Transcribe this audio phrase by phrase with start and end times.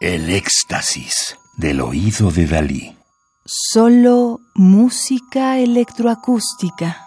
[0.00, 2.96] El éxtasis del oído de Dalí.
[3.44, 7.04] Solo música electroacústica.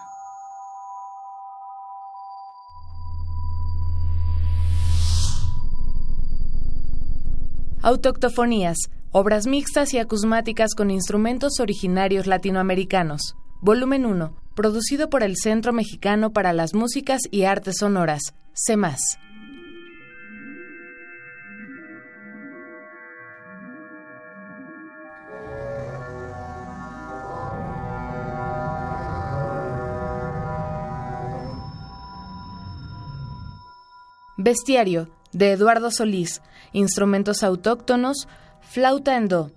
[7.81, 8.75] Autoctofonías,
[9.11, 13.37] obras mixtas y acusmáticas con instrumentos originarios latinoamericanos.
[13.61, 19.17] Volumen 1, producido por el Centro Mexicano para las Músicas y Artes Sonoras, CEMAS.
[34.43, 36.41] Bestiario, de Eduardo Solís,
[36.73, 38.27] instrumentos autóctonos,
[38.61, 39.51] flauta en do,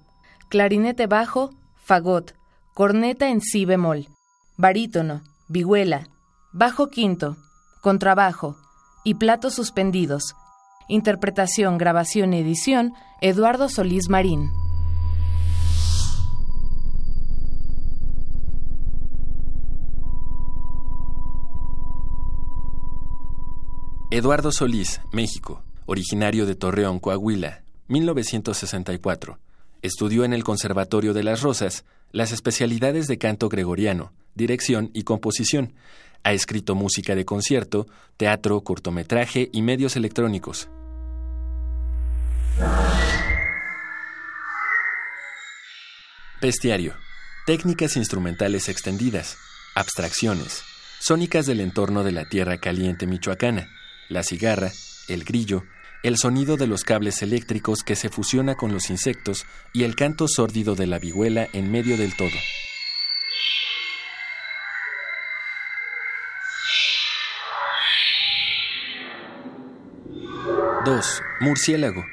[0.48, 2.34] clarinete bajo, fagot,
[2.74, 4.08] corneta en si bemol,
[4.56, 6.08] barítono, vihuela,
[6.52, 7.36] bajo quinto,
[7.80, 8.56] contrabajo.
[9.06, 10.34] Y platos suspendidos.
[10.88, 14.50] Interpretación, grabación y edición, Eduardo Solís Marín.
[24.16, 29.40] Eduardo Solís, México, originario de Torreón, Coahuila, 1964.
[29.82, 35.74] Estudió en el Conservatorio de las Rosas las especialidades de canto gregoriano, dirección y composición.
[36.22, 40.68] Ha escrito música de concierto, teatro, cortometraje y medios electrónicos.
[46.40, 46.94] Bestiario.
[47.46, 49.36] Técnicas instrumentales extendidas,
[49.74, 50.62] abstracciones,
[51.00, 53.68] sónicas del entorno de la tierra caliente michoacana
[54.08, 54.72] la cigarra,
[55.08, 55.64] el grillo,
[56.02, 60.28] el sonido de los cables eléctricos que se fusiona con los insectos y el canto
[60.28, 62.36] sórdido de la vihuela en medio del todo.
[70.84, 71.22] 2.
[71.40, 72.04] Murciélago.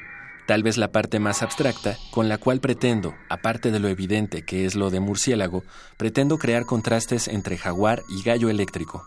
[0.46, 4.64] Tal vez la parte más abstracta, con la cual pretendo, aparte de lo evidente que
[4.64, 5.62] es lo de murciélago,
[5.98, 9.06] pretendo crear contrastes entre jaguar y gallo eléctrico.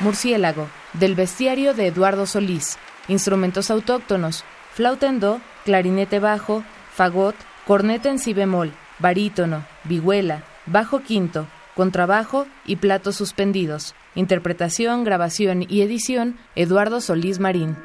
[0.00, 2.78] Murciélago, del bestiario de Eduardo Solís.
[3.08, 6.62] Instrumentos autóctonos, flauta do, clarinete bajo,
[6.92, 7.34] fagot,
[7.66, 13.94] corneta en si bemol, barítono, vihuela, bajo quinto, contrabajo y platos suspendidos.
[14.14, 17.76] Interpretación, grabación y edición, Eduardo Solís Marín.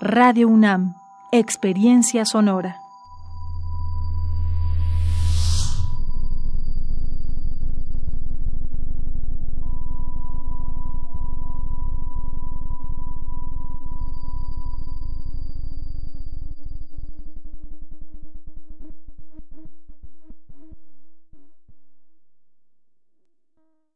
[0.00, 0.94] Radio UNAM,
[1.32, 2.85] Experiencia Sonora.